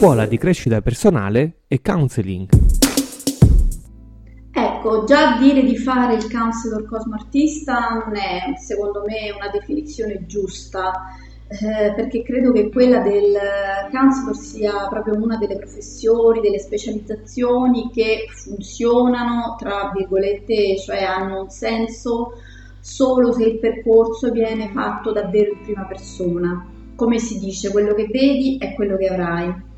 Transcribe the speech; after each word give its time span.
scuola 0.00 0.24
di 0.24 0.38
crescita 0.38 0.80
personale 0.80 1.64
e 1.68 1.82
counseling. 1.82 2.48
Ecco, 4.50 5.04
già 5.04 5.36
dire 5.36 5.62
di 5.62 5.76
fare 5.76 6.14
il 6.14 6.32
counselor 6.32 6.86
cosmo 6.88 7.16
artista 7.16 8.02
non 8.06 8.16
è 8.16 8.56
secondo 8.56 9.02
me 9.06 9.30
una 9.30 9.50
definizione 9.50 10.24
giusta, 10.24 10.90
eh, 11.48 11.92
perché 11.92 12.22
credo 12.22 12.50
che 12.50 12.70
quella 12.70 13.00
del 13.00 13.36
counselor 13.92 14.34
sia 14.34 14.88
proprio 14.88 15.22
una 15.22 15.36
delle 15.36 15.58
professioni, 15.58 16.40
delle 16.40 16.60
specializzazioni 16.60 17.90
che 17.92 18.24
funzionano, 18.30 19.56
tra 19.58 19.92
virgolette, 19.94 20.78
cioè 20.78 21.02
hanno 21.02 21.42
un 21.42 21.50
senso 21.50 22.40
solo 22.80 23.32
se 23.32 23.44
il 23.44 23.58
percorso 23.58 24.30
viene 24.30 24.70
fatto 24.72 25.12
davvero 25.12 25.52
in 25.52 25.60
prima 25.60 25.84
persona. 25.84 26.66
Come 26.96 27.18
si 27.18 27.38
dice, 27.38 27.70
quello 27.70 27.92
che 27.92 28.06
vedi 28.10 28.56
è 28.58 28.72
quello 28.72 28.96
che 28.96 29.06
avrai. 29.06 29.68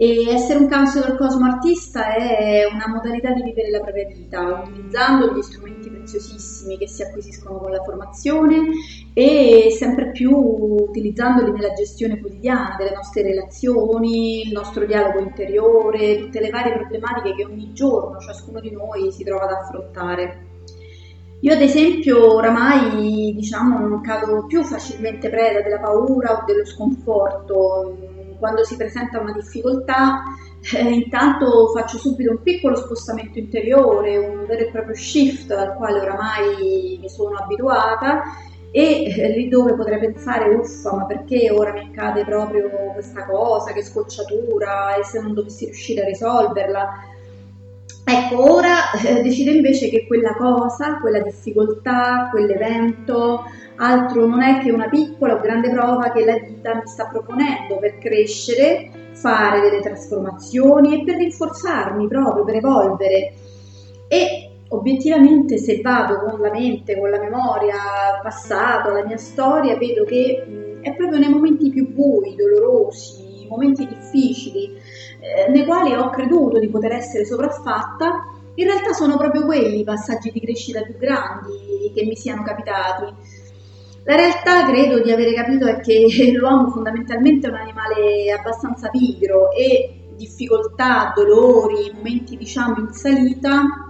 E 0.00 0.28
essere 0.28 0.60
un 0.60 0.68
counselor 0.68 1.16
cosmo 1.16 1.46
artista 1.46 2.14
è 2.14 2.64
una 2.72 2.86
modalità 2.86 3.32
di 3.32 3.42
vivere 3.42 3.68
la 3.68 3.80
propria 3.80 4.06
vita, 4.06 4.62
utilizzando 4.64 5.34
gli 5.34 5.42
strumenti 5.42 5.90
preziosissimi 5.90 6.78
che 6.78 6.86
si 6.86 7.02
acquisiscono 7.02 7.58
con 7.58 7.72
la 7.72 7.82
formazione 7.82 8.68
e 9.12 9.74
sempre 9.76 10.12
più 10.12 10.30
utilizzandoli 10.30 11.50
nella 11.50 11.72
gestione 11.72 12.20
quotidiana 12.20 12.76
delle 12.78 12.94
nostre 12.94 13.22
relazioni, 13.22 14.42
il 14.42 14.52
nostro 14.52 14.86
dialogo 14.86 15.18
interiore, 15.18 16.20
tutte 16.20 16.42
le 16.42 16.50
varie 16.50 16.74
problematiche 16.74 17.34
che 17.34 17.44
ogni 17.44 17.72
giorno 17.72 18.20
ciascuno 18.20 18.60
di 18.60 18.70
noi 18.70 19.10
si 19.10 19.24
trova 19.24 19.46
ad 19.46 19.50
affrontare. 19.50 20.46
Io 21.40 21.52
ad 21.52 21.60
esempio 21.60 22.34
oramai 22.34 23.34
diciamo 23.34 23.80
non 23.80 24.00
cado 24.00 24.46
più 24.46 24.62
facilmente 24.62 25.28
preda 25.28 25.60
della 25.60 25.80
paura 25.80 26.34
o 26.34 26.44
dello 26.46 26.64
sconforto. 26.64 28.17
Quando 28.38 28.64
si 28.64 28.76
presenta 28.76 29.20
una 29.20 29.32
difficoltà, 29.32 30.22
eh, 30.74 30.82
intanto 30.82 31.68
faccio 31.68 31.98
subito 31.98 32.30
un 32.30 32.42
piccolo 32.42 32.76
spostamento 32.76 33.38
interiore, 33.38 34.16
un 34.16 34.46
vero 34.46 34.64
e 34.64 34.70
proprio 34.70 34.94
shift 34.94 35.50
al 35.50 35.74
quale 35.74 36.00
oramai 36.00 36.98
mi 37.00 37.08
sono 37.08 37.36
abituata 37.36 38.22
e 38.70 39.04
eh, 39.04 39.28
lì 39.30 39.48
dove 39.48 39.74
potrei 39.74 39.98
pensare 39.98 40.54
uffa 40.54 40.94
ma 40.94 41.06
perché 41.06 41.50
ora 41.50 41.72
mi 41.72 41.88
accade 41.90 42.24
proprio 42.24 42.68
questa 42.92 43.24
cosa, 43.24 43.72
che 43.72 43.82
scocciatura 43.82 44.94
e 44.96 45.04
se 45.04 45.20
non 45.20 45.34
dovessi 45.34 45.64
riuscire 45.64 46.02
a 46.02 46.06
risolverla 46.06 46.88
Ecco, 48.18 48.52
ora 48.52 48.90
eh, 48.90 49.22
decido 49.22 49.52
invece 49.52 49.88
che 49.88 50.04
quella 50.08 50.34
cosa, 50.34 50.98
quella 50.98 51.20
difficoltà, 51.20 52.28
quell'evento, 52.32 53.44
altro 53.76 54.26
non 54.26 54.42
è 54.42 54.58
che 54.58 54.72
una 54.72 54.88
piccola 54.88 55.34
o 55.34 55.40
grande 55.40 55.70
prova 55.70 56.10
che 56.10 56.24
la 56.24 56.36
vita 56.36 56.74
mi 56.74 56.86
sta 56.86 57.06
proponendo 57.06 57.78
per 57.78 57.98
crescere, 57.98 58.90
fare 59.12 59.60
delle 59.60 59.80
trasformazioni 59.80 61.00
e 61.00 61.04
per 61.04 61.14
rinforzarmi 61.14 62.08
proprio, 62.08 62.42
per 62.42 62.56
evolvere. 62.56 63.34
E 64.08 64.50
obiettivamente 64.70 65.56
se 65.56 65.80
vado 65.80 66.18
con 66.18 66.40
la 66.40 66.50
mente, 66.50 66.98
con 66.98 67.10
la 67.10 67.20
memoria, 67.20 67.76
passato, 68.20 68.90
la 68.90 69.04
mia 69.04 69.16
storia, 69.16 69.76
vedo 69.76 70.04
che 70.04 70.44
mh, 70.44 70.82
è 70.82 70.92
proprio 70.96 71.20
nei 71.20 71.28
momenti 71.28 71.70
più 71.70 71.88
bui, 71.92 72.34
dolorosi, 72.34 73.27
momenti 73.48 73.86
difficili, 73.86 74.72
eh, 75.20 75.50
nei 75.50 75.64
quali 75.64 75.94
ho 75.94 76.10
creduto 76.10 76.58
di 76.58 76.68
poter 76.68 76.92
essere 76.92 77.24
sopraffatta, 77.24 78.36
in 78.54 78.66
realtà 78.66 78.92
sono 78.92 79.16
proprio 79.16 79.44
quelli 79.44 79.80
i 79.80 79.84
passaggi 79.84 80.30
di 80.30 80.40
crescita 80.40 80.82
più 80.82 80.96
grandi 80.96 81.92
che 81.94 82.04
mi 82.04 82.16
siano 82.16 82.42
capitati. 82.42 83.04
La 84.04 84.16
realtà 84.16 84.66
credo 84.66 85.00
di 85.00 85.12
avere 85.12 85.32
capito 85.34 85.66
è 85.66 85.80
che 85.80 86.06
l'uomo 86.34 86.70
fondamentalmente 86.70 87.46
è 87.46 87.50
un 87.50 87.56
animale 87.56 88.32
abbastanza 88.32 88.88
pigro 88.88 89.52
e 89.52 89.98
difficoltà, 90.16 91.12
dolori, 91.14 91.92
momenti 91.94 92.36
diciamo 92.36 92.76
in 92.78 92.92
salita 92.92 93.88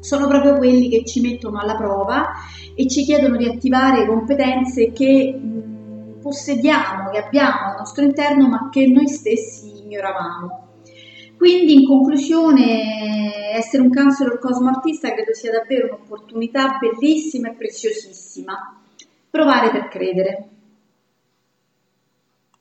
sono 0.00 0.28
proprio 0.28 0.56
quelli 0.56 0.88
che 0.88 1.04
ci 1.04 1.20
mettono 1.20 1.58
alla 1.58 1.74
prova 1.74 2.30
e 2.74 2.86
ci 2.86 3.02
chiedono 3.04 3.36
di 3.36 3.46
attivare 3.46 4.06
competenze 4.06 4.92
che 4.92 5.36
possediamo, 6.26 7.10
che 7.10 7.18
abbiamo 7.18 7.70
al 7.70 7.76
nostro 7.78 8.02
interno 8.02 8.48
ma 8.48 8.68
che 8.68 8.88
noi 8.88 9.06
stessi 9.06 9.84
ignoravamo. 9.84 10.64
Quindi 11.36 11.74
in 11.74 11.86
conclusione 11.86 13.52
essere 13.54 13.82
un 13.82 13.92
counselor 13.92 14.38
cosmo 14.40 14.70
artista 14.70 15.12
credo 15.12 15.34
sia 15.34 15.52
davvero 15.52 15.86
un'opportunità 15.86 16.78
bellissima 16.80 17.50
e 17.50 17.54
preziosissima. 17.54 18.82
Provare 19.30 19.70
per 19.70 19.88
credere. 19.88 20.48